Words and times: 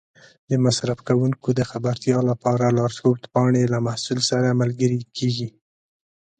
د 0.49 0.51
مصرف 0.65 0.99
کوونکو 1.07 1.47
د 1.59 1.61
خبرتیا 1.71 2.17
لپاره 2.29 2.75
لارښود 2.77 3.21
پاڼې 3.33 3.63
له 3.73 3.77
محصول 3.87 4.19
سره 4.31 4.57
ملګري 4.61 4.99
کېږي. 5.17 5.49